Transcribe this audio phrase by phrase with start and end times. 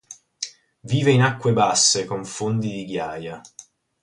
[0.83, 3.39] Vive in acque basse con fondi di ghiaia.